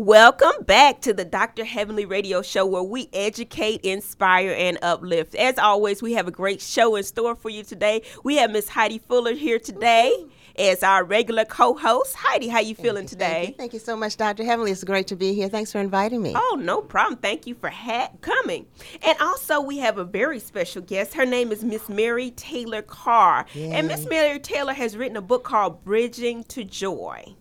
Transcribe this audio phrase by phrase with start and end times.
[0.00, 1.62] Welcome back to the Dr.
[1.62, 5.34] Heavenly Radio Show where we educate, inspire, and uplift.
[5.34, 8.00] As always, we have a great show in store for you today.
[8.24, 10.14] We have Miss Heidi Fuller here today
[10.58, 12.16] as our regular co-host.
[12.16, 13.42] Heidi, how you feeling today?
[13.44, 14.42] Thank you, thank you so much, Dr.
[14.42, 14.70] Heavenly.
[14.70, 15.50] It's great to be here.
[15.50, 16.32] Thanks for inviting me.
[16.34, 17.20] Oh, no problem.
[17.20, 18.64] Thank you for ha- coming.
[19.02, 21.12] And also, we have a very special guest.
[21.12, 23.44] Her name is Miss Mary Taylor Carr.
[23.54, 27.34] And Miss Mary Taylor has written a book called Bridging to Joy.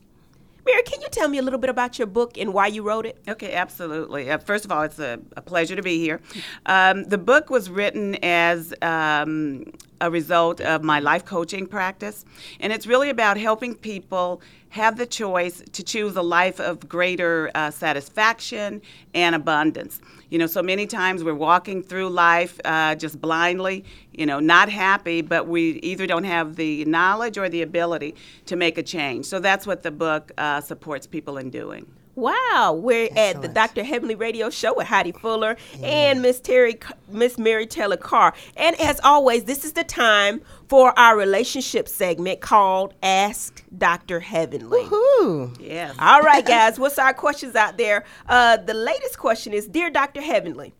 [0.70, 3.08] Mary, can you tell me a little bit about your book and why you wrote
[3.08, 3.18] it?
[3.28, 4.30] Okay, absolutely.
[4.30, 6.22] Uh, first of all, it's a, a pleasure to be here.
[6.68, 9.66] Um, the book was written as um,
[10.02, 12.26] a result of my life coaching practice,
[12.60, 17.50] and it's really about helping people have the choice to choose a life of greater
[17.56, 18.82] uh, satisfaction
[19.14, 20.00] and abundance.
[20.30, 24.70] You know, so many times we're walking through life uh, just blindly, you know, not
[24.70, 29.26] happy, but we either don't have the knowledge or the ability to make a change.
[29.26, 31.88] So that's what the book uh, supports people in doing.
[32.16, 33.84] Wow, we're at the Dr.
[33.84, 38.34] Heavenly Radio Show with Heidi Fuller and Miss Terry, Miss Mary Taylor Carr.
[38.58, 44.20] And as always, this is the time for our relationship segment called Ask Dr.
[44.20, 44.82] Heavenly.
[44.82, 45.56] Woohoo!
[45.62, 45.96] Yes.
[46.00, 48.04] All right, guys, what's our questions out there?
[48.28, 50.22] Uh, the latest question is Dear Dr.
[50.22, 50.74] Heavenly,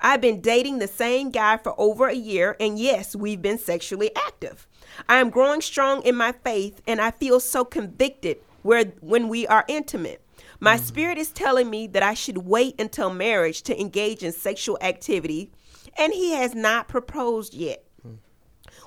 [0.00, 4.14] I've been dating the same guy for over a year, and yes, we've been sexually
[4.14, 4.68] active.
[5.08, 9.46] I am growing strong in my faith, and I feel so convicted where, when we
[9.46, 10.20] are intimate.
[10.60, 10.80] My mm.
[10.80, 15.50] spirit is telling me that I should wait until marriage to engage in sexual activity,
[15.98, 17.84] and he has not proposed yet.
[18.06, 18.18] Mm.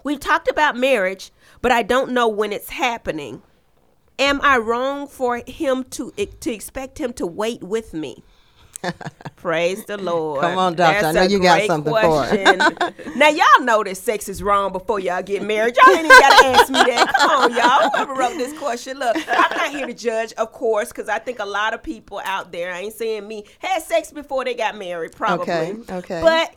[0.03, 3.41] We've talked about marriage, but I don't know when it's happening.
[4.19, 8.23] Am I wrong for him to to expect him to wait with me?
[9.37, 10.41] Praise the Lord.
[10.41, 11.07] Come on, doctor.
[11.07, 13.15] I know you got something for it.
[13.15, 15.75] now y'all know that sex is wrong before y'all get married.
[15.77, 17.13] Y'all ain't even gotta ask me that.
[17.17, 17.89] Come on, y'all.
[17.89, 21.39] Whoever wrote this question, look, I'm not here to judge, of course, because I think
[21.39, 24.77] a lot of people out there, I ain't saying me, had sex before they got
[24.77, 25.43] married, probably.
[25.51, 26.21] Okay, okay.
[26.21, 26.55] But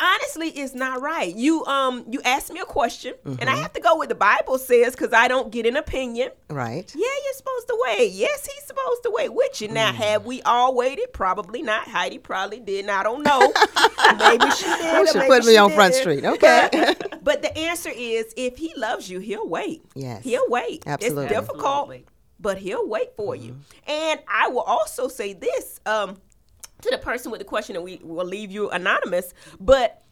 [0.00, 3.62] honestly it's not right you um you asked me a question and i Mm-hmm.
[3.62, 6.92] have to go with the bible says because i don't get an opinion Right.
[6.94, 9.94] yeah you're supposed to wait yes he's supposed to wait with you now Mm.
[9.96, 13.40] have we all waited probably not heidi probably didn't i don't know
[14.18, 16.02] maybe she did You or should maybe put me she on Front didn't.
[16.02, 16.24] Street.
[16.34, 16.68] Okay.
[16.72, 20.22] but, but the answer is if he loves you he'll wait Yes.
[20.24, 21.24] he'll wait Absolutely.
[21.24, 22.04] it's difficult Absolutely.
[22.40, 23.52] but he'll wait for you.
[23.52, 23.90] Mm-hmm.
[23.90, 26.18] And I will also say this um,
[26.82, 29.34] to the person with the question, and we will leave you anonymous.
[29.60, 30.02] But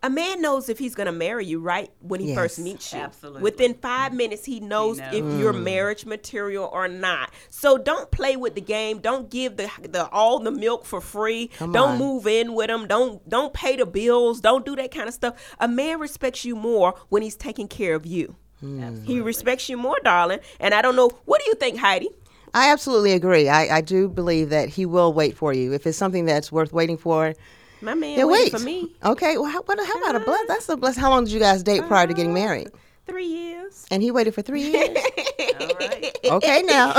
[0.00, 3.00] a man knows if he's going to marry you right when he first meets you.
[3.00, 3.42] Absolutely.
[3.42, 5.12] Within five minutes, he knows knows.
[5.12, 5.64] if you're Mm.
[5.64, 7.30] marriage material or not.
[7.50, 9.00] So don't play with the game.
[9.00, 11.48] Don't give the, the all the milk for free.
[11.48, 11.98] Come don't on.
[11.98, 12.86] move in with him.
[12.86, 14.40] Don't don't pay the bills.
[14.40, 15.34] Don't do that kind of stuff.
[15.58, 18.36] A man respects you more when he's taking care of you.
[18.60, 19.02] Hmm.
[19.04, 20.38] He respects you more, darling.
[20.60, 21.10] And I don't know.
[21.24, 22.08] What do you think, Heidi?
[22.54, 23.48] I absolutely agree.
[23.48, 25.72] I, I do believe that he will wait for you.
[25.72, 27.34] If it's something that's worth waiting for,
[27.80, 28.52] My man wait.
[28.52, 29.36] for me Okay.
[29.38, 30.24] Well, how, what, how about a uh-huh.
[30.24, 30.48] bless?
[30.48, 30.96] That's a bless.
[30.96, 32.68] How long did you guys date prior to getting married?
[32.68, 33.86] Uh, three years.
[33.90, 34.98] And he waited for three years.
[35.70, 36.18] All right.
[36.24, 36.92] okay, now.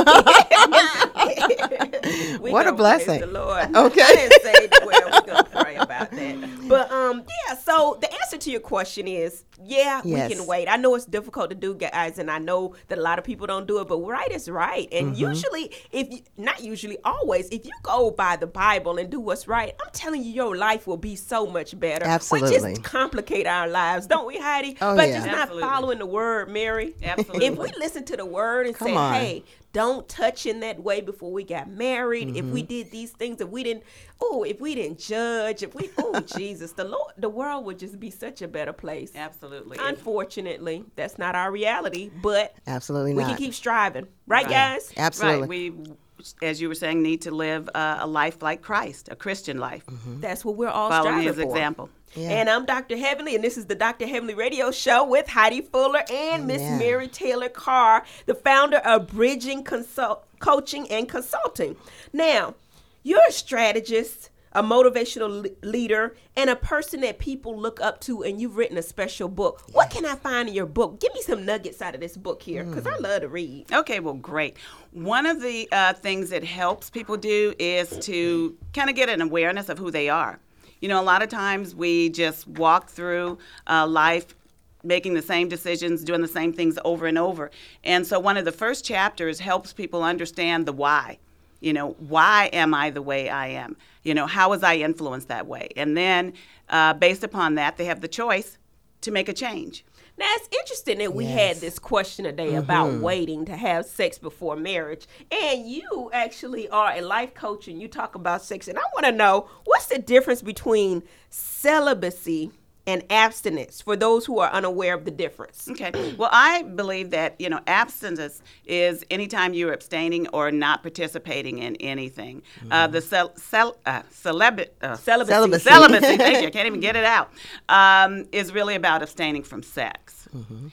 [2.40, 3.22] What a blessing.
[3.22, 3.70] The Lord.
[3.76, 4.02] Okay.
[4.02, 5.10] I didn't say it well.
[5.12, 6.68] We're gonna pray about that.
[6.68, 7.56] But um, yeah.
[7.56, 10.30] So the answer to your question is, yeah, Yes.
[10.30, 10.68] we can wait.
[10.68, 13.48] I know it's difficult to do, guys, and I know that a lot of people
[13.48, 13.88] don't do it.
[13.88, 15.16] But right is right, and Mm-hmm.
[15.30, 19.48] usually, if you, not usually, always, if you go by the Bible and do what's
[19.48, 22.06] right, I'm telling you, your life will be so much better.
[22.06, 22.58] Absolutely.
[22.62, 24.78] We just complicate our lives, don't we, Heidi?
[24.82, 25.16] Oh, but yeah.
[25.26, 26.96] just not following the word, Mary.
[27.04, 27.46] Absolutely.
[27.48, 29.14] If we listen to the word and Come say, on.
[29.14, 32.30] hey, don't touch in that way before we got married.
[32.36, 32.54] If Mm-hmm.
[32.54, 33.84] we did these things, if we didn't,
[34.22, 38.00] oh, if we didn't judge, if we, oh, Jesus, the Lord, the world would just
[38.00, 39.12] be such a better place.
[39.16, 39.78] Absolutely.
[39.80, 43.30] Unfortunately, that's not our reality, but absolutely we not.
[43.30, 44.92] can keep striving, right, guys?
[44.98, 45.70] absolutely.
[45.70, 45.78] Right.
[45.78, 45.94] We,
[46.42, 49.84] as you were saying, need to live uh, a life like Christ, a Christian life,
[50.20, 51.42] That's what we're all following striving his for.
[51.44, 51.90] example.
[52.16, 52.30] Yeah.
[52.30, 52.98] And I'm Dr.
[52.98, 54.08] Heavenly, and this is the Dr.
[54.08, 56.80] Heavenly Radio Show with Heidi Fuller and Miss Amen.
[56.80, 61.76] Mary Taylor Carr, the founder of Bridging Consult- Coaching and Consulting.
[62.12, 62.56] Now,
[63.04, 68.24] you're a strategist, a motivational le- leader, and a person that people look up to,
[68.24, 69.64] and you've written a special book.
[69.72, 71.00] What can I find in your book?
[71.00, 73.72] Give me some nuggets out of this book here, because I love to read.
[73.72, 74.58] Okay, well, great.
[74.92, 79.22] One of the uh, things that helps people do is to kind of get an
[79.22, 80.40] awareness of who they are.
[80.82, 83.38] You know, a lot of times we just walk through
[83.68, 84.34] uh, life
[84.82, 87.52] making the same decisions, doing the same things over and over.
[87.84, 91.20] And so one of the first chapters helps people understand the why.
[91.60, 93.76] You know, why am I the way I am?
[94.04, 95.70] You know, how was I influenced that way?
[95.76, 96.34] And then,
[96.70, 98.58] uh, based upon that, they have the choice
[99.02, 99.86] to make a change.
[100.18, 101.56] Now it's interesting that we had Yes.
[101.58, 101.66] Mm-hmm.
[101.66, 107.00] this question today about waiting to have sex before marriage, and you actually are a
[107.02, 110.42] life coach and you talk about sex, and I want to know what's the difference
[110.42, 112.52] between celibacy
[112.90, 115.70] and abstinence for those who are unaware of the difference.
[115.70, 115.92] Okay.
[116.18, 121.76] Well, I believe that you know abstinence is anytime you're abstaining or not participating in
[121.78, 122.42] anything.
[122.72, 125.34] Uh, the cel- cel- uh, celeb- uh, Celibacy.
[125.34, 125.70] Celibacy.
[125.70, 126.18] celibacy.
[126.18, 126.48] Thank you.
[126.48, 127.28] I can't even get it out.
[127.70, 130.28] Um, is really about abstaining from sex.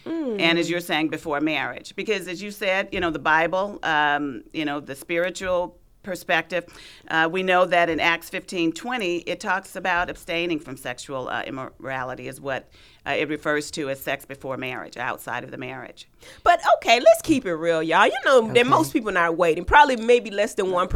[0.07, 4.43] And as you're saying before marriage, because as you said, you know the Bible, um,
[4.53, 5.77] you know the spiritual
[6.07, 6.65] perspective,
[7.09, 11.43] uh, we know that in Acts 15, 20, it talks about abstaining from sexual uh,
[11.43, 12.69] immorality is what
[13.07, 16.09] uh, it refers to as sex before marriage, outside of the marriage.
[16.43, 18.07] But okay, let's keep it real, y'all.
[18.07, 20.89] You know that most people not waiting, probably maybe less than one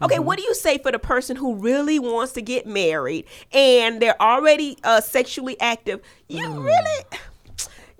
[0.00, 0.24] Okay, Mm-hmm.
[0.24, 4.20] what do you say for the person who really wants to get married and they're
[4.22, 6.00] already uh, sexually active?
[6.28, 6.64] You Mm.
[6.64, 7.04] really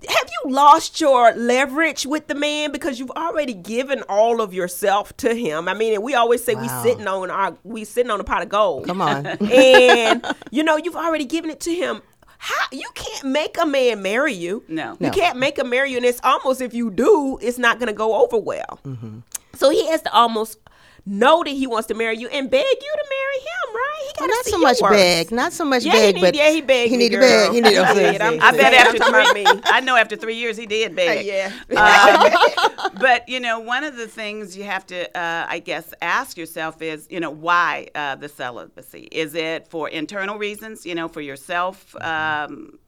[0.07, 5.15] have you lost your leverage with the man because you've already given all of yourself
[5.17, 5.67] to him?
[5.67, 6.83] I mean, we always say we Wow.
[6.83, 8.85] sitting on our we sitting on a pot of gold.
[8.85, 9.25] Come on.
[9.51, 12.01] and you know you've already given it to him.
[12.37, 14.63] How you can't make a man marry you?
[14.67, 14.91] No.
[14.99, 15.11] you No.
[15.11, 17.93] can't make him marry you, and it's almost if you do, it's not going to
[17.93, 18.79] go over well.
[18.85, 19.19] Mm-hmm.
[19.55, 20.57] So he has to almost
[21.05, 24.01] know that he wants to marry you and beg you to marry him, right?
[24.07, 26.35] He got Well, not so much beg, not so much Yeah, beg, he need, but
[26.35, 27.51] yeah, he begged he need to beg.
[27.51, 27.81] He need to.
[28.23, 29.61] I'm I bet after three.
[29.65, 31.25] I know after three years he did beg.
[31.25, 31.51] yeah.
[31.75, 36.37] Um, but you know, one of the things you have to, uh, I guess, ask
[36.37, 39.09] yourself is, you know, why uh, the celibacy?
[39.11, 40.85] Is it for internal reasons?
[40.85, 42.79] You know, for yourself, um,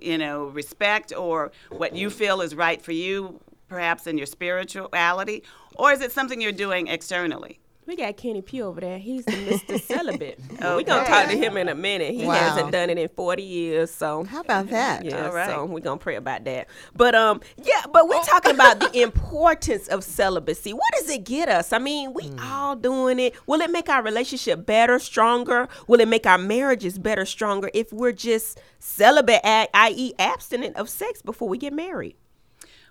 [0.00, 5.42] you know, respect or what you feel is right for you, perhaps in your spirituality,
[5.76, 7.58] or is it something you're doing externally?
[7.86, 8.98] We got Kenny Pugh over there.
[8.98, 9.78] He's the Mr.
[9.88, 10.38] Celibate.
[10.58, 12.14] We're gonna talk to him in a minute.
[12.14, 12.32] He Wow.
[12.32, 15.04] hasn't done it in 40 years, so How about that?
[15.04, 15.50] Yeah, All right.
[15.50, 16.68] so we're gonna pray about that.
[16.96, 20.72] But um, yeah, but we're talking about the importance of celibacy.
[20.72, 21.74] What does it get us?
[21.74, 23.34] I mean, we all doing it.
[23.46, 25.68] Will it make our relationship better, stronger?
[25.86, 30.88] Will it make our marriages better, stronger if we're just celibate, a- i.e., abstinent of
[30.88, 32.16] sex before we get married?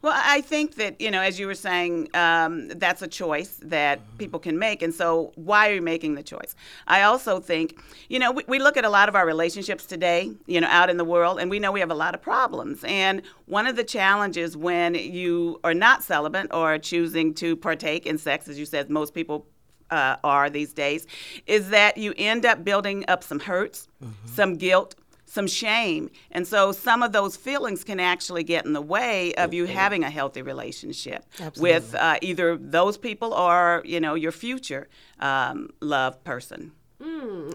[0.03, 4.01] Well, I think that, you know, as you were saying, um, that's a choice that
[4.17, 4.81] people can make.
[4.81, 6.57] And so, why are you making the choice?
[6.87, 10.29] I also think, you know, we, we look at a lot of our relationships today,
[10.45, 12.83] you know, out in the world, and we know we have a lot of problems.
[12.83, 18.17] And one of the challenges when you are not celibate or choosing to partake in
[18.17, 19.47] sex, as you said, most people
[19.89, 21.07] uh, are these days,
[21.47, 23.87] is that you end up building up some hurts,
[24.25, 24.95] some guilt,
[25.33, 26.11] some shame.
[26.31, 30.03] And so some of those feelings can actually get in the way of you having
[30.03, 31.25] a healthy relationship
[31.59, 34.87] with uh, either those people or, you know, your future
[35.19, 36.71] um, love person.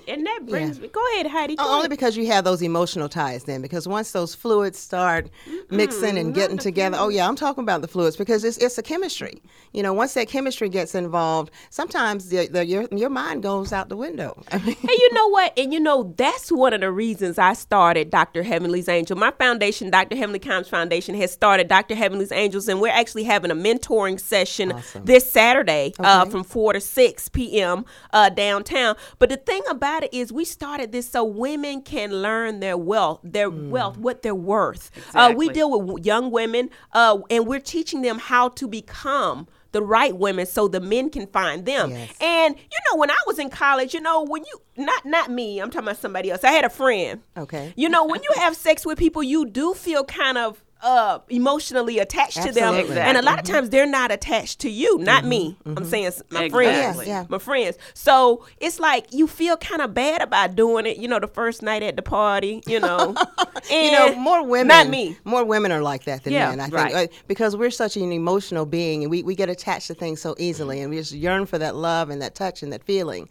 [0.08, 0.88] And that brings me.
[0.88, 1.56] Go ahead, Heidi.
[1.56, 1.90] Go O- Only ahead.
[1.90, 3.60] because you have those emotional ties then.
[3.62, 5.28] Because once those fluids start
[5.70, 8.82] mixing and getting together, oh yeah, I'm talking about the fluids because it's it's a
[8.82, 9.42] chemistry.
[9.72, 13.88] You know, once that chemistry gets involved, sometimes the, the, your your mind goes out
[13.88, 14.42] the window.
[14.52, 15.58] I mean, And you know what?
[15.58, 18.42] And you know, that's one of the reasons I started Dr.
[18.42, 19.16] Heavenly's Angel.
[19.16, 20.16] My foundation, Dr.
[20.16, 21.94] Heavenly Kimes Foundation, has started Dr.
[21.94, 25.04] Heavenly's Angels, and we're actually having a mentoring session Awesome.
[25.04, 27.84] this Saturday uh, from 4 to 6 p.m.
[28.12, 28.96] Uh, downtown.
[29.18, 33.20] But the thing about it is, we started this so women can learn their wealth,
[33.22, 34.90] their wealth, what they're worth.
[35.14, 39.82] Uh, we deal with young women, uh, and we're teaching them how to become the
[39.82, 41.90] right women so the men can find them.
[41.90, 42.14] Yes.
[42.20, 45.60] And you know, when I was in college, you know, when you not not me,
[45.60, 46.42] I'm talking about somebody else.
[46.42, 47.20] I had a friend.
[47.36, 47.74] Okay.
[47.76, 51.98] You know, when you have sex with people, you do feel kind of uh emotionally
[51.98, 53.00] attached to them Absolutely.
[53.00, 56.22] and a lot of times they're not attached to you not me i'm saying s-
[56.30, 57.06] my friends Exactly.
[57.08, 57.26] Yeah, yeah.
[57.28, 61.18] my friends so it's like you feel kind of bad about doing it you know
[61.18, 63.14] the first night at the party you know
[63.70, 64.68] you know, more women.
[64.68, 66.60] not me More women are like that than Yeah, men.
[66.60, 66.94] I think right.
[67.10, 70.34] uh, because we're such an emotional being, and we, we get attached to things so
[70.38, 73.28] easily, and we just yearn for that love and that touch and that feeling.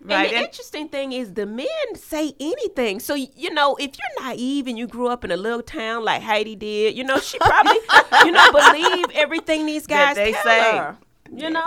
[0.00, 0.30] And Right.
[0.30, 3.00] the And- interesting thing is the men say anything.
[3.00, 6.22] So you know, if you're naive and you grew up in a little town like
[6.22, 7.78] Heidi did, you know, she probably
[8.24, 10.76] you know believe everything these guys That they tell say.
[10.78, 10.96] her.
[11.34, 11.66] You know.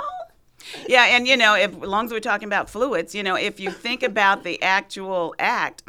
[0.88, 3.60] Yeah, and you know, if as long as we're talking about fluids, you know, if
[3.60, 5.84] you think about the actual act,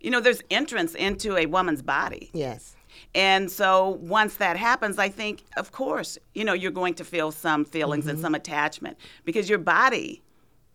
[0.00, 2.30] you know, there's entrance into a woman's body.
[2.32, 2.76] Yes.
[3.14, 7.30] And so once that happens, I think, of course, you know, you're going to feel
[7.32, 8.24] some feelings and mm-hmm.
[8.24, 10.22] some attachment because your body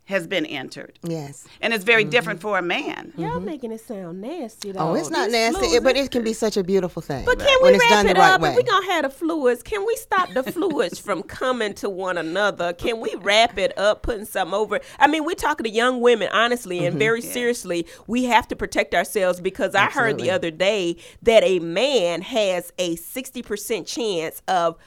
[0.07, 0.97] has been entered.
[1.03, 1.45] Yes.
[1.59, 2.11] And it's very mm-hmm.
[2.11, 3.11] different for a man.
[3.17, 3.45] Y'all mm-hmm.
[3.45, 4.79] making it sound nasty though.
[4.79, 7.25] Oh, it's not These nasty, it- but it can be such a beautiful thing.
[7.25, 8.41] But can when we wrap it right up?
[8.41, 8.51] way.
[8.51, 12.17] If we gonna have the fluids, can we stop the fluids from coming to one
[12.17, 12.71] another?
[12.71, 14.79] Can we wrap it up, putting something over?
[14.97, 16.99] I mean, we're talking to young women, honestly, and mm-hmm.
[16.99, 17.85] very seriously.
[18.07, 22.71] We have to protect ourselves because I heard the other day that a man has
[22.79, 24.77] a sixty percent chance of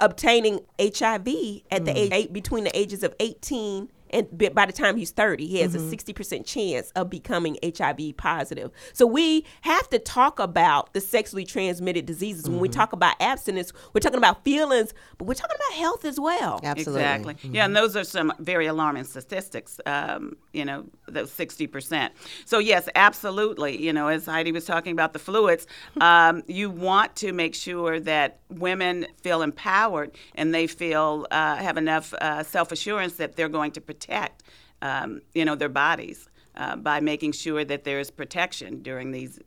[0.00, 1.28] obtaining HIV
[1.70, 1.96] at the mm.
[1.96, 3.90] age eight, between the ages of eighteen.
[4.14, 5.90] And by the time he's 30, he has a mm-hmm.
[5.90, 8.70] 60% chance of becoming HIV positive.
[8.92, 12.48] So we have to talk about the sexually transmitted diseases.
[12.48, 12.78] When we mm-hmm.
[12.78, 16.60] talk about abstinence, we're talking about feelings, but we're talking about health as well.
[16.62, 17.02] Absolutely.
[17.02, 17.36] Exactly.
[17.42, 17.56] Yeah, mm-hmm.
[17.56, 19.80] and those are some very alarming statistics.
[19.84, 22.12] Um, you know, those sixty percent.
[22.44, 23.82] So yes, absolutely.
[23.82, 25.66] You know, as Heidi was talking about the fluids,
[26.00, 31.76] um, you want to make sure that women feel empowered and they feel uh, have
[31.76, 34.42] enough uh, self assurance that they're going to protect,
[34.82, 39.40] um, you know, their bodies uh, by making sure that there is protection during these.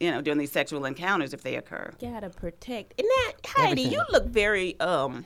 [0.00, 1.92] You know, during these sexual encounters if they occur.
[2.00, 2.98] Gotta protect.
[2.98, 3.92] And that, Heidi, Everything.
[3.92, 5.24] you look very um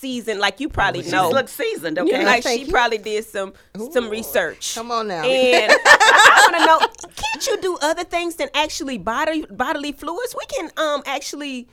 [0.00, 1.30] seasoned, like you probably She know.
[1.30, 2.10] looks seasoned, okay?
[2.18, 2.72] know, like she you.
[2.72, 3.52] probably did some
[3.92, 4.74] some research.
[4.74, 5.22] Come on now.
[5.24, 6.78] And I want to know,
[7.22, 10.34] can't you do other things than actually body bodily fluids?
[10.38, 11.68] We can um actually,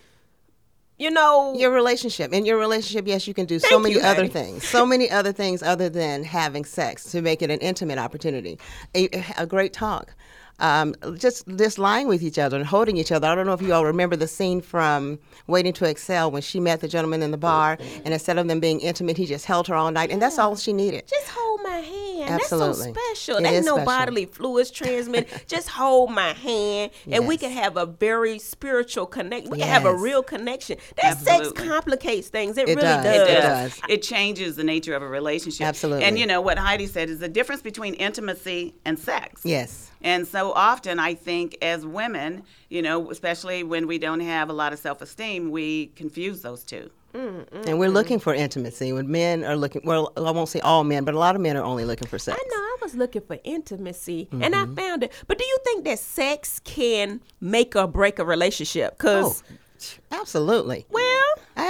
[0.98, 4.24] you know, your relationship in your relationship yes you can do so many you, other
[4.24, 4.28] Hattie.
[4.40, 8.58] things so many other things other than having sex to make it an intimate opportunity
[8.96, 9.08] a,
[9.38, 10.16] a great talk
[10.60, 13.28] um, just just lying with each other and holding each other.
[13.28, 16.60] I don't know if you all remember the scene from Waiting to Exhale when she
[16.60, 19.68] met the gentleman in the bar, and instead of them being intimate, he just held
[19.68, 21.08] her all night, and that's all she needed.
[21.08, 22.30] just hold my hand.
[22.30, 22.92] Absolutely.
[22.92, 23.38] That's so special.
[23.38, 23.86] It There's is no special.
[23.86, 25.30] bodily fluids transmitted.
[25.48, 29.52] just hold my hand, and we can have a very spiritual connection.
[29.52, 30.78] We can have a real connection.
[31.02, 32.58] That sex complicates things.
[32.58, 33.04] It, It really does.
[33.04, 33.16] does.
[33.16, 33.80] It It does.
[33.80, 33.90] does.
[33.90, 35.66] It changes the nature of a relationship.
[35.68, 36.04] Absolutely.
[36.06, 39.42] And you know what Heidi said is the difference between intimacy and sex.
[39.44, 39.92] Yes.
[40.02, 44.54] And so often, I think as women, you know, especially when we don't have a
[44.54, 46.90] lot of self esteem, we confuse those two.
[47.14, 48.94] And we're looking for intimacy.
[48.94, 51.58] When men are looking, well, I won't say all men, but a lot of men
[51.58, 52.40] are only looking for sex.
[52.40, 52.62] I know.
[52.62, 54.72] I was looking for intimacy, and Mm-hmm.
[54.74, 55.12] I found it.
[55.28, 59.00] But do you think that sex can make or break a relationship?
[59.00, 60.86] Because, Oh, absolutely.
[60.92, 61.17] well,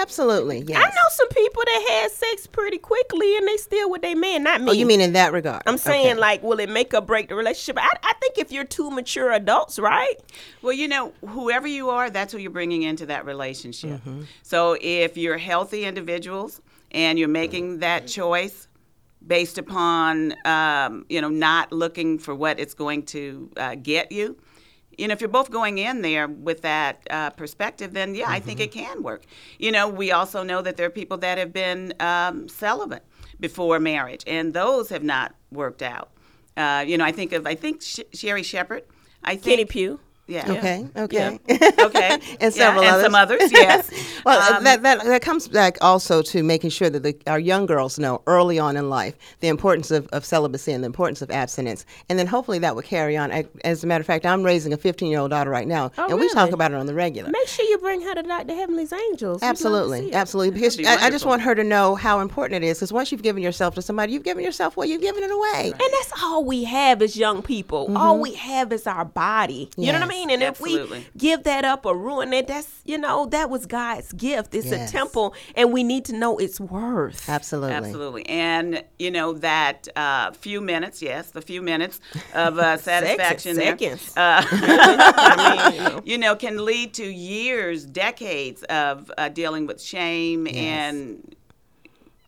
[0.08, 0.64] Absolutely.
[0.66, 0.78] Yes.
[0.78, 4.42] I know some people that had sex pretty quickly, and they still with their man.
[4.44, 4.70] Not me.
[4.70, 5.64] Oh, you mean in that regard?
[5.66, 6.20] I'm saying, Okay.
[6.20, 7.78] like, will it make or break the relationship?
[7.78, 10.16] I, I think if you're two mature adults, right?
[10.62, 14.00] Well, you know, whoever you are, that's who you're bringing into that relationship.
[14.00, 14.22] Mm-hmm.
[14.44, 16.62] So if you're healthy individuals
[16.92, 18.70] and you're making that choice
[19.26, 24.38] based upon, um, you know, not looking for what it's going to uh, get you,
[24.98, 28.39] you know, if you're both going in there with that uh, perspective, then yeah, I
[28.39, 29.24] think it can work.
[29.60, 33.04] You know, we also know that there are people that have been um, celibate
[33.39, 36.10] before marriage, and those have not worked out.
[36.56, 38.84] Uh, you know, I think of I think Sh- Sherri Shepherd.
[39.24, 40.00] I think Kenny Pugh.
[40.27, 40.51] Yeah.
[40.51, 40.88] Okay.
[40.96, 41.39] Okay.
[41.79, 42.19] Okay.
[42.41, 43.03] and several yeah, others.
[43.05, 43.89] And some others, yes.
[44.25, 47.65] Well, Um, that, that that comes back also to making sure that the, our young
[47.65, 51.31] girls know early on in life the importance of, of celibacy and the importance of
[51.31, 53.31] abstinence, and then hopefully that will carry on.
[53.31, 55.91] I- As a matter of fact, I'm raising a 15 year old daughter right now,
[55.98, 57.29] Oh, and we talk about it on the regular.
[57.29, 58.53] Make sure you bring her to Dr.
[58.55, 59.41] Heavenly's Angels.
[59.41, 60.51] We'd love to see Absolutely, absolutely.
[60.51, 62.77] Because be I, I just want her to know how important it is.
[62.79, 64.88] Because once you've given yourself to somebody, you've given yourself away.
[64.88, 65.72] You've given it away.
[65.72, 67.96] And that's all we have as young people.
[67.98, 69.69] All we have is our body.
[69.77, 70.17] You know what I Yes.
[70.18, 70.30] Mean?
[70.32, 74.12] And if we give that up or ruin it, that's, you know, that was God's
[74.14, 74.54] gift.
[74.56, 74.90] It's Yes.
[74.90, 77.28] a temple, and we need to know its worth.
[77.30, 77.74] Absolutely.
[77.76, 78.26] Absolutely.
[78.28, 82.00] And, you know, that uh, few minutes, yes, the few minutes
[82.34, 84.16] of uh, satisfaction there, seconds.
[84.18, 86.02] uh, I mean, you know.
[86.06, 91.36] you know, can lead to years, decades of uh, dealing with shame and,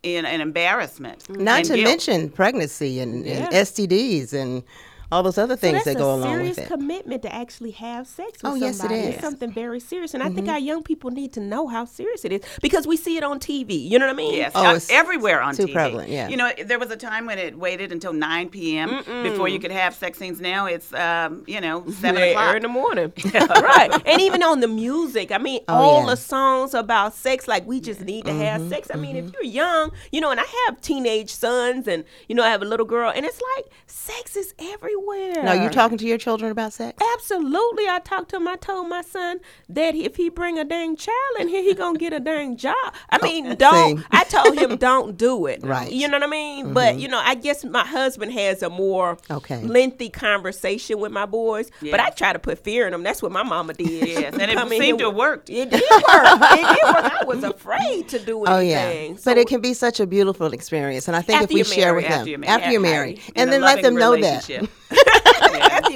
[0.03, 1.29] and, and embarrassment.
[1.29, 1.87] Not and to guilt.
[1.87, 4.63] mention pregnancy and, and STDs and
[5.11, 6.55] all those other things that's that go along with it.
[6.55, 8.99] Serious commitment to actually have sex with Oh, yes, it somebody.
[8.99, 9.05] is.
[9.05, 9.13] Mm-hmm.
[9.13, 12.25] It's something very serious, and I think our young people need to know how serious
[12.25, 13.89] it is because we see it on TV.
[13.89, 14.35] You know what I mean?
[14.35, 15.73] Yes, Oh, uh, it's everywhere on too TV.
[15.73, 16.27] prevalent, yeah.
[16.29, 18.89] You know, there was a time when it waited until 9 p.m.
[19.23, 20.39] before you could have sex scenes.
[20.39, 22.55] Now it's, um, you know, 7 Yeah, o'clock.
[22.57, 23.11] in the morning.
[23.33, 23.89] right.
[24.05, 26.05] And even on the music, I mean, all Oh, yeah.
[26.11, 28.89] the songs about sex, like we just need to have sex.
[28.93, 32.43] I mean, if you're young, you know, and I have teenage sons and, you know,
[32.43, 34.98] I have a little girl, and it's like sex is everywhere.
[35.03, 35.43] Everywhere.
[35.43, 37.01] Now, you talking to your children about sex?
[37.13, 37.87] Absolutely.
[37.87, 38.47] I talked to him.
[38.47, 39.39] I told my son
[39.69, 42.75] that if he bring a dang child in here, he gonna get a dang job.
[43.09, 44.03] I oh, mean, don't.
[44.11, 45.63] I told him don't do it.
[45.63, 45.91] Right.
[45.91, 46.65] You know what I mean?
[46.65, 46.73] Mm-hmm.
[46.73, 49.61] But you know, I guess my husband has a more Okay.
[49.63, 51.69] lengthy conversation with my boys.
[51.81, 53.03] But I try to put fear in them.
[53.03, 53.89] That's what my mama did.
[53.89, 55.49] Yes, and it Come seemed to have worked.
[55.49, 55.81] It did work.
[55.81, 57.13] it did work.
[57.21, 58.49] I was afraid to do anything.
[58.49, 61.49] Oh yeah, So but it can be such a beautiful experience, and I think if
[61.49, 62.09] we you're share with married.
[62.09, 62.49] them After you're married.
[62.49, 64.69] after you're Yeah, married, in and then let them know that.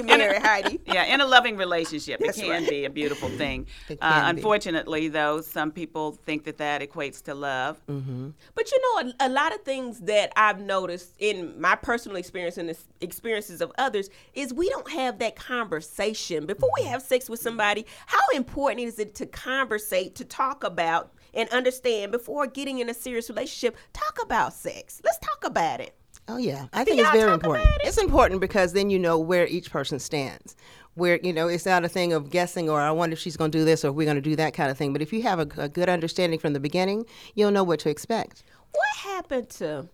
[0.01, 0.09] Relationship.
[0.09, 0.79] after married Heidi.
[0.93, 2.69] Yeah, in a loving relationship, That's it can right.
[2.69, 3.67] be a beautiful thing.
[3.89, 4.39] It Uh, can be.
[4.39, 7.81] unfortunately, though, some people think that that equates to love.
[7.87, 12.57] But you know, a, a lot of things that I've noticed in my personal experience
[12.57, 17.29] and the experiences of others is we don't have that conversation before we have sex
[17.29, 17.85] with somebody.
[18.07, 22.93] How important is it to conversate, to talk about, and understand before getting in a
[22.93, 23.75] serious relationship?
[23.93, 25.01] Talk about sex.
[25.03, 25.95] Let's talk about it.
[26.27, 27.67] Oh yeah, I think it's very important.
[27.75, 27.81] it?
[27.83, 30.55] It's important because then you know where each person stands.
[30.95, 33.51] Where you know it's not a thing of guessing or I wonder if she's going
[33.51, 34.93] to do this or we're going to do that kind of thing.
[34.93, 37.89] But if you have a, a good understanding from the beginning, you'll know what to
[37.89, 38.43] expect.
[38.71, 39.89] What happened to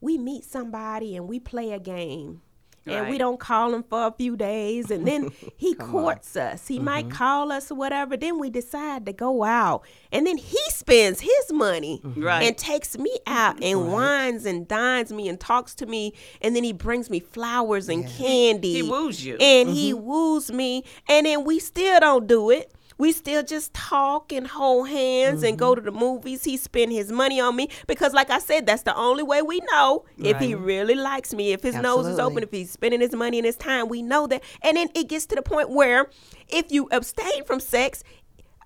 [0.00, 2.42] we meet somebody and we play a game?
[2.86, 6.66] And we don't call him for a few days, and then he courts us.
[6.66, 7.16] He might mm-hmm.
[7.16, 8.16] call us or whatever.
[8.16, 12.22] Then we decide to go out, and then he spends his money mm-hmm.
[12.22, 12.42] Right.
[12.42, 16.64] and takes me out and wines and dines me and talks to me, and then
[16.64, 18.74] he brings me flowers and candy.
[18.74, 19.36] He woos you.
[19.36, 20.04] and he mm-hmm.
[20.04, 22.72] woos me, and then we still don't do it.
[23.02, 25.84] We still just talk and hold hands and go mm-hmm.
[25.86, 26.44] to the movies.
[26.44, 29.58] He spend his money on me because, like I said, that's the only way we
[29.72, 31.50] know if he really likes me.
[31.52, 34.28] If his nose is open, if he's spending his money and his time, we know
[34.28, 34.44] that.
[34.62, 36.10] And then it gets to the point where
[36.46, 38.04] if you abstain from sex,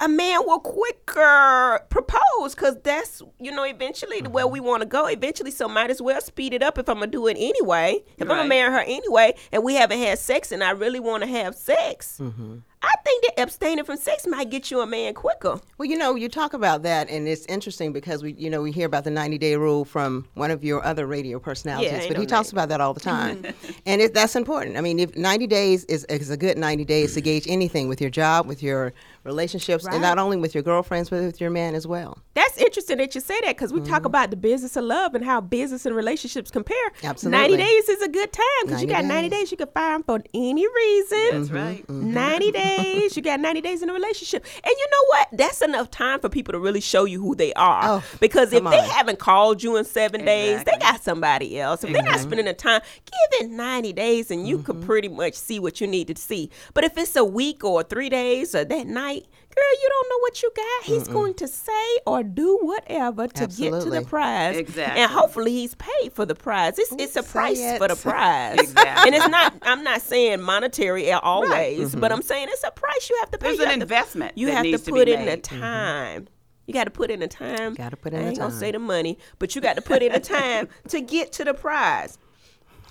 [0.01, 4.53] a man will quicker propose because that's you know eventually the where mm-hmm.
[4.55, 5.07] we want to go.
[5.07, 8.03] Eventually so might as well speed it up if i'm gonna do it anyway.
[8.17, 11.23] If i'm gonna marry her anyway and we haven't had sex and i really want
[11.23, 12.59] to have sex mm-hmm.
[12.83, 15.61] i think that abstaining from sex might get you a man quicker.
[15.79, 18.73] Well, you know, you talk about that, and it's interesting because we, you know, we
[18.73, 22.19] hear about the 90 day rule from one of your other radio personalities, ain't but
[22.19, 23.45] he talks about that all the time,
[23.87, 24.77] and it, that's important.
[24.77, 28.01] I mean, if 90 days is, is a good 90 days to gauge anything with
[28.01, 28.93] your job, with your
[29.27, 29.95] relationships, Right.
[29.95, 32.19] and not only with your girlfriends, but with your man as well.
[32.35, 34.07] that's interesting that you say that because we talk mm-hmm.
[34.07, 36.77] about the business of love and how business and relationships compare.
[37.03, 37.57] Absolutely.
[37.57, 39.39] 90 days is a good time because you 90 got 90 days.
[39.41, 41.19] days you can fire him for any reason.
[41.33, 41.57] That's mm-hmm.
[41.57, 41.87] right.
[41.87, 42.13] Mm-hmm.
[42.13, 43.17] 90 days.
[43.17, 44.45] You got 90 days in a relationship.
[44.57, 45.29] And you know what?
[45.33, 47.81] That's enough time for people to really show you who they are.
[47.85, 51.85] Oh, because if come they haven't called you in seven days, they got somebody else.
[51.85, 55.35] If they're not spending the time, give it 90 days and you could pretty much
[55.35, 56.51] see what you need to see.
[56.75, 60.19] But if it's a week or three days or that night, girl, you don't know
[60.21, 60.85] what you got.
[60.85, 64.57] He's going to say or do whatever to get to the prize.
[64.57, 65.03] Exactly.
[65.03, 66.79] And hopefully he's paid for the prize.
[66.79, 67.79] It's, it's a price it.
[67.79, 68.59] for the prize.
[68.59, 69.07] Exactly.
[69.07, 72.15] And it's not, I'm not saying monetary at always, but mm-hmm.
[72.15, 73.55] I'm saying it's a price you have to pay.
[73.55, 75.61] You an to- investment you have to to put in the mm-hmm.
[75.61, 76.29] time.
[76.67, 77.75] You got to put in the time.
[77.75, 78.59] Gotta put in I the ain't gonna time.
[78.59, 81.55] say the money, but you got to put in the time to get to the
[81.55, 82.19] prize.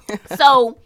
[0.38, 0.78] So,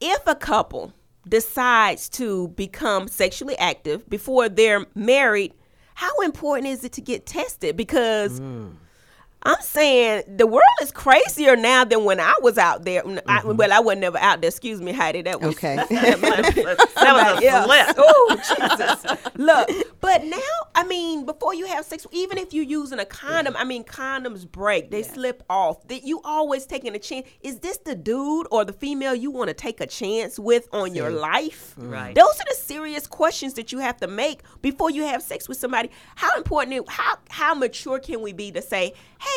[0.00, 0.94] if a couple
[1.28, 5.54] decides to become sexually active before they're married,
[5.94, 7.76] how important is it to get tested?
[7.76, 8.74] Because mm.
[9.46, 13.02] I'm saying the world is crazier now than when I was out there.
[13.06, 13.56] I, mm-hmm.
[13.56, 14.48] well, I was never out there.
[14.48, 15.22] Excuse me, Heidi.
[15.22, 15.76] That was Okay.
[15.90, 17.66] That was somebody a else.
[17.94, 17.96] flip.
[17.98, 19.34] Oh, Jesus.
[19.36, 19.68] Look,
[20.00, 20.38] but now,
[20.74, 24.50] I mean, before you have sex, even if you're using a condom, I mean, condoms
[24.50, 25.86] break, they slip off.
[25.88, 27.26] That you always taking a chance.
[27.42, 30.94] Is this the dude or the female you want to take a chance with on
[30.94, 31.74] your life?
[31.78, 31.90] Mm-hmm.
[31.90, 32.14] Right.
[32.14, 35.58] Those are the serious questions that you have to make before you have sex with
[35.58, 35.90] somebody.
[36.16, 36.76] How important?
[36.76, 39.33] it- How how mature can we be to say, hey?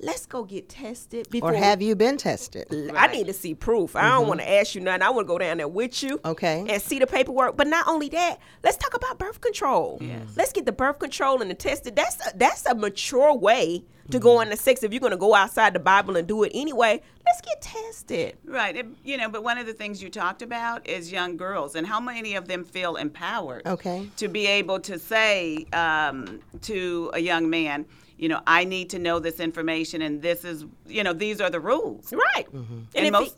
[0.00, 2.68] Let's go get tested before Or have you been tested?
[2.94, 3.96] I need to see proof.
[3.96, 5.02] I don't want to ask you nothing.
[5.02, 6.20] I want to go down there with you.
[6.24, 6.64] Okay.
[6.68, 7.56] And see the paperwork.
[7.56, 9.98] But not only that, let's talk about birth control.
[10.00, 10.20] Yes.
[10.36, 11.96] Let's get the birth control and the tested.
[11.96, 14.84] That's a, that's a mature way to go into sex.
[14.84, 18.36] If you're going to go outside the Bible and do it anyway, let's get tested.
[18.44, 18.76] Right.
[18.76, 21.84] It- you know, but one of the things you talked about is young girls and
[21.84, 23.66] how many of them feel empowered.
[23.66, 24.08] Okay.
[24.18, 27.84] To be able to say um, to a young man,
[28.18, 31.50] you know, I need to know this information and this is, you know, these are
[31.50, 32.12] the rules.
[32.12, 32.46] Right.
[32.52, 32.74] Mm-hmm.
[32.74, 33.36] And, And if, most, he,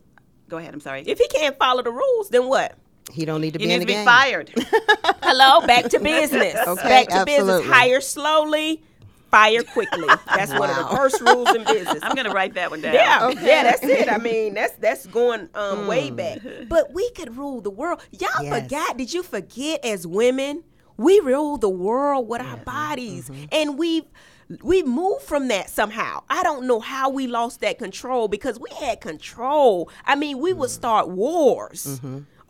[0.49, 1.03] go ahead, I'm sorry.
[1.07, 2.75] if he can't follow the rules, then what?
[3.13, 4.05] He don't need to you be in need the to be game.
[4.05, 4.53] fired.
[5.23, 6.55] Hello, back to business.
[6.67, 7.49] Okay, back to business.
[7.49, 7.69] absolutely.
[7.73, 8.83] Hire slowly,
[9.31, 10.07] fire quickly.
[10.27, 10.97] That's one of the Wow.
[10.97, 11.99] first rules in business.
[12.03, 12.95] I'm going to write that one down.
[12.95, 14.09] Yeah, yeah, that's it.
[14.09, 16.39] I mean, that's that's going um, way back.
[16.69, 18.01] But we could rule the world.
[18.13, 18.63] Y'all Yes.
[18.63, 18.97] forgot?
[18.97, 19.85] Did you forget?
[19.85, 20.63] As women,
[20.97, 24.05] we rule the world with our bodies, and we've
[24.63, 26.23] we moved from that somehow.
[26.29, 29.89] I don't know how we lost that control because we had control.
[30.07, 32.01] I mean, we would start wars.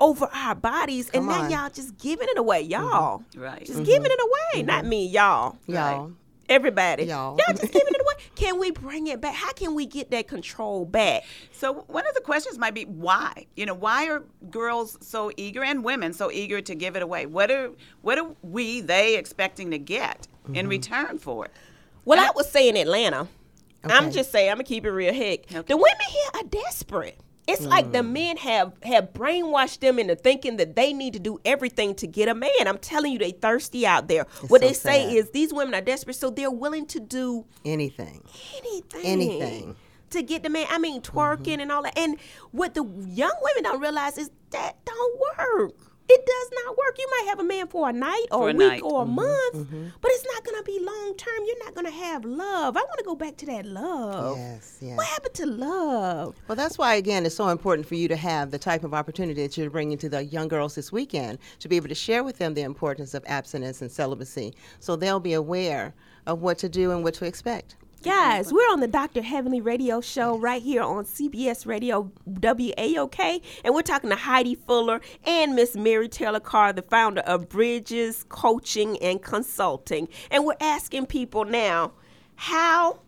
[0.02, 1.28] Over our bodies, and Mm-hmm.
[1.30, 1.50] Come now on.
[1.50, 1.60] Mm-hmm.
[1.60, 3.22] y'all just giving it away, y'all.
[3.36, 3.66] Right.
[3.66, 4.18] Just giving it
[4.54, 4.62] away.
[4.62, 5.58] Not me, y'all.
[5.66, 6.12] Y'all.
[6.48, 7.04] Everybody.
[7.04, 7.36] Y'all.
[7.38, 8.14] Y'all just giving it away.
[8.34, 9.34] Can we bring it back?
[9.34, 11.24] How can we get that control back?
[11.52, 13.46] So one of the questions might be why?
[13.56, 17.26] You know, why are girls so eager and women so eager to give it away?
[17.26, 21.52] What are what are we they expecting to get in return for it?
[22.04, 23.28] Well, I would say in Atlanta.
[23.84, 25.40] I'm just saying, I'm gonna keep it real heck.
[25.52, 25.62] Okay.
[25.66, 27.18] The women here are desperate.
[27.48, 28.12] It's like the mm.
[28.12, 32.28] men have have brainwashed them into thinking that they need to do everything to get
[32.28, 32.50] a man.
[32.66, 34.26] I'm telling you, they thirsty out there.
[34.48, 35.16] what so they say sad.
[35.16, 38.22] is these women are desperate, so they're willing to do Anything.
[38.58, 39.00] anything.
[39.04, 39.76] Anything.
[40.10, 41.60] To get the man, I mean, twerking mm-hmm.
[41.60, 41.96] and all that.
[41.98, 42.18] And
[42.50, 45.74] what the young women don't realize is that don't work.
[46.12, 46.96] It does not work.
[46.98, 48.82] You might have a man for a night or For a a week night.
[48.82, 49.14] or a mm-hmm.
[49.14, 49.86] month, mm-hmm.
[50.00, 51.38] but it's not going to be long term.
[51.46, 52.76] You're not going to have love.
[52.76, 54.36] I want to go back to that love.
[54.36, 54.96] Yes, yes.
[54.96, 56.34] What happened to love?
[56.48, 59.40] Well, that's why, again, it's so important for you to have the type of opportunity
[59.42, 62.38] that you're bringing to the young girls this weekend to be able to share with
[62.38, 65.94] them the importance of abstinence and celibacy so they'll be aware
[66.26, 67.76] of what to do and what to expect.
[68.02, 69.20] Guys, we're on the Dr.
[69.20, 75.02] Heavenly Radio Show right here on CBS Radio WAOK, and we're talking to Heidi Fuller
[75.26, 80.08] and Miss Mary Taylor Carr, the founder of Bridges Coaching and Consulting.
[80.30, 81.92] And we're asking people now,
[82.36, 83.00] how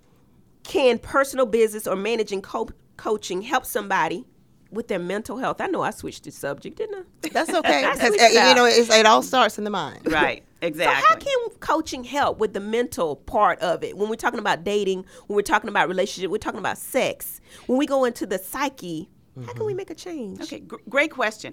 [0.63, 4.27] can personal business or managing co- coaching help somebody
[4.73, 5.61] with their mental health?
[5.61, 7.29] I know I switched the subject, didn't I?
[7.29, 7.83] That's okay.
[7.83, 10.01] That's 'cause, what uh, you know, it's, it all starts in the mind.
[10.11, 10.43] Right.
[10.63, 10.85] Exactly.
[10.85, 11.09] So Exactly.
[11.33, 13.97] how can coaching help with the mental part of it?
[13.97, 17.41] When we're talking about dating, when we're talking about relationship, we're talking about sex.
[17.67, 19.09] When we go into the psyche,
[19.45, 20.41] how can we make a change?
[20.41, 21.53] Okay, gr- great question.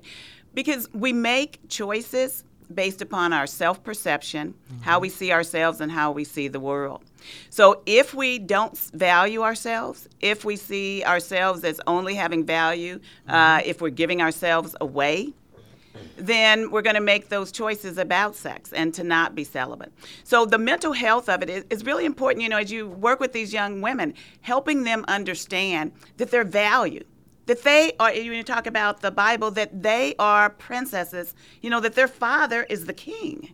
[0.53, 6.11] Because we make choices based upon our self perception, how we see ourselves, and how
[6.11, 7.01] we see the world.
[7.49, 13.61] So if we don't value ourselves, if we see ourselves as only having value, uh,
[13.65, 15.33] if we're giving ourselves away,
[16.17, 19.91] then we're going to make those choices about sex and to not be celibate.
[20.23, 23.19] So the mental health of it is, is really important, you know, as you work
[23.19, 27.03] with these young women, helping them understand that they're value,
[27.49, 31.33] that they are, when you talk about the Bible, that they are princesses,
[31.63, 33.53] you know, that their father is the king.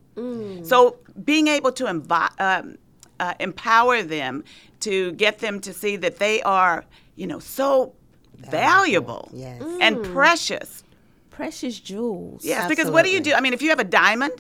[0.64, 2.78] So being able to invi- um,
[3.20, 4.44] uh, empower them
[4.82, 7.94] to get them to see that they are, you know, so
[8.38, 9.62] valuable Yes.
[9.82, 10.84] and precious.
[11.30, 12.46] Precious jewels.
[12.46, 13.34] Yes, because what do you do?
[13.34, 14.34] I mean, if you have a diamond,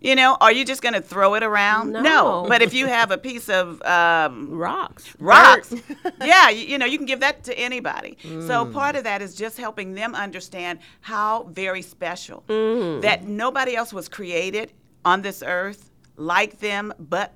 [0.00, 1.92] you know, are you just going to throw it around?
[1.92, 2.46] No.
[2.48, 5.14] But if you have a piece of um, Rocks.
[5.18, 5.74] rocks,
[6.24, 8.16] yeah, you, you know, you can give that to anybody.
[8.46, 13.92] So part of that is just helping them understand how very special that nobody else
[13.92, 14.72] was created
[15.04, 17.34] on this earth like them, but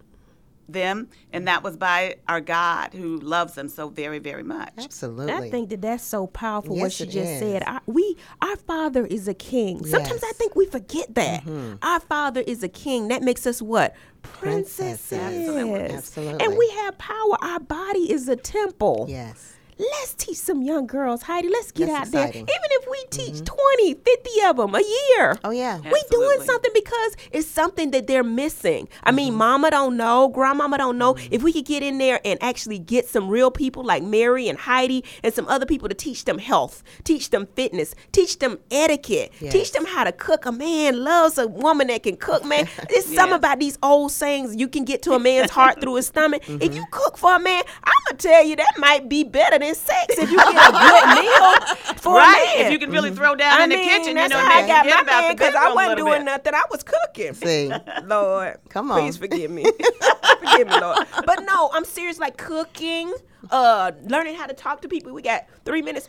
[0.68, 4.72] them, and that was by our God who loves them so very, very much.
[4.78, 5.32] Absolutely.
[5.32, 6.76] I think that that's so powerful.
[6.76, 7.40] what Yes, she it just is.
[7.40, 7.62] said.
[7.66, 9.84] Our, we, our Father is a King.
[9.84, 11.74] Sometimes I think we forget that mm-hmm.
[11.82, 13.08] our Father is a King.
[13.08, 15.08] That makes us what Princesses.
[15.08, 15.48] princesses.
[15.48, 15.94] Absolutely.
[15.96, 16.44] Absolutely.
[16.44, 17.36] And we have power.
[17.42, 19.06] Our body is a temple.
[19.08, 19.53] Yes.
[19.78, 21.48] Let's teach some young girls, Heidi.
[21.48, 22.28] Let's get That's out there.
[22.28, 23.44] Even if we teach mm-hmm.
[23.78, 25.38] 20, 50 of them a year.
[25.44, 25.78] Oh, yeah.
[25.80, 28.88] We doing something because it's something that they're missing.
[29.02, 29.38] I mean, mm-hmm.
[29.38, 31.14] mama don't know, grandmama don't know.
[31.14, 31.34] Mm-hmm.
[31.34, 34.58] If we could get in there and actually get some real people like Mary and
[34.58, 39.32] Heidi and some other people to teach them health, teach them fitness, teach them etiquette,
[39.50, 40.46] teach them how to cook.
[40.46, 42.68] A man loves a woman that can cook, man.
[42.90, 44.54] It's something about these old sayings.
[44.54, 46.42] You can get to a man's heart through his stomach.
[46.48, 46.76] If Mm-hmm.
[46.76, 50.18] you cook for a man, I'm gonna tell you that might be better than sex
[50.18, 52.54] if you get a good meal for right?
[52.56, 52.66] a.
[52.66, 54.58] If you can really throw down I in the mean, kitchen, you that's know, how
[54.58, 56.24] I got forget my about man because I wasn't doing bit.
[56.24, 56.54] nothing.
[56.54, 57.34] I was cooking.
[57.34, 57.72] See.
[58.04, 59.00] Lord, Come on.
[59.00, 59.64] please forgive me.
[60.40, 60.98] forgive me, Lord.
[61.26, 62.18] But no, I'm serious.
[62.18, 63.14] Like cooking,
[63.50, 65.12] uh, learning how to talk to people.
[65.12, 66.08] We got three minutes.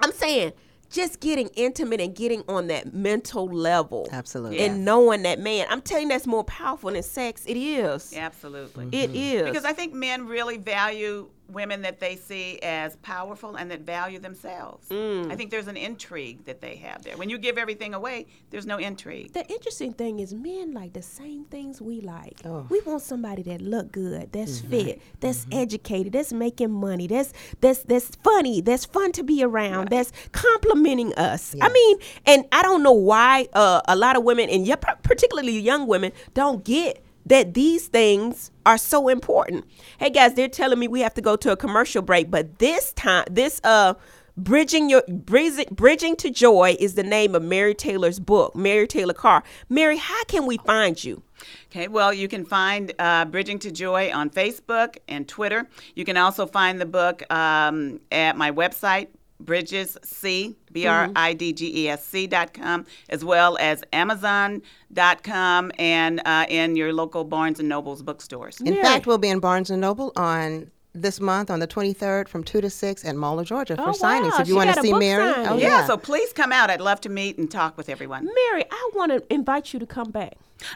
[0.00, 0.52] I'm saying
[0.90, 4.08] just getting intimate and getting on that mental level.
[4.10, 4.58] Absolutely.
[4.58, 7.44] And knowing that man, I'm telling you, that's more powerful than sex.
[7.46, 8.12] It is.
[8.14, 8.88] Absolutely.
[8.92, 9.44] It is.
[9.44, 14.18] Because I think men really value women that they see as powerful and that value
[14.18, 14.88] themselves.
[14.88, 15.30] Mm.
[15.30, 17.16] I think there's an intrigue that they have there.
[17.16, 19.32] When you give everything away, there's no intrigue.
[19.32, 22.40] The interesting thing is men like the same things we like.
[22.44, 22.66] Oh.
[22.68, 27.82] We want somebody that look good, that's fit, that's educated, that's making money, that's that's
[27.84, 31.54] that's funny, that's fun to be around, that's complimenting us.
[31.60, 34.66] I mean, and I don't know why uh, a lot of women and
[35.02, 39.64] particularly young women don't get that these things are so important.
[39.98, 42.92] Hey guys, they're telling me we have to go to a commercial break, but this
[42.92, 43.94] time this uh
[44.36, 48.56] Bridging your bridging, bridging to joy is the name of Mary Taylor's book.
[48.56, 49.42] Mary Taylor Carr.
[49.68, 51.22] Mary, how can we find you?
[51.66, 55.68] Okay, well, you can find uh, Bridging to Joy on Facebook and Twitter.
[55.94, 59.08] You can also find the book um, at my website,
[59.40, 63.82] Bridges C, B R I D G E S C dot com, as well as
[63.92, 68.60] Amazon.com and uh, in your local Barnes and Noble's bookstores.
[68.60, 68.82] In Mary.
[68.82, 72.60] fact, we'll be in Barnes and Noble on this month on the 23rd from 2
[72.62, 74.32] to 6 at Mall of Georgia for Oh, signings.
[74.32, 74.38] wow.
[74.40, 75.48] If you She want to see Mary, signing.
[75.48, 75.86] oh yeah, yeah.
[75.86, 76.68] so please come out.
[76.68, 78.24] I'd love to meet and talk with everyone.
[78.24, 80.34] Mary, I want to invite you to come back.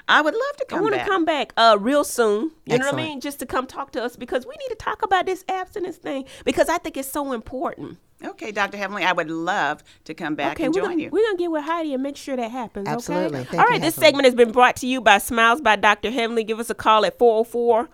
[0.08, 0.78] I would love to come.
[0.78, 2.52] I want to come back uh real soon.
[2.64, 3.20] You know what I mean?
[3.20, 6.24] Just to come talk to us because we need to talk about this abstinence thing
[6.44, 7.98] because I think it's so important.
[8.24, 8.76] Okay, Dr.
[8.76, 11.10] Heavenly, I would love to come back Okay, and join gonna, you.
[11.10, 12.88] we're gonna get with Heidi and make sure that happens.
[12.88, 13.40] Absolutely.
[13.40, 13.50] Okay.
[13.50, 13.80] Thank All you, right.
[13.80, 14.06] This Heavenly.
[14.06, 16.10] segment has been brought to you by Smiles by Dr.
[16.10, 16.44] Heavenly.
[16.44, 17.88] Give us a call at 404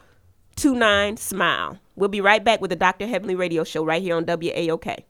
[0.56, 1.78] 29 Smile.
[1.96, 3.06] We'll be right back with the Dr.
[3.06, 5.04] Heavenly Radio Show right here on WAOK.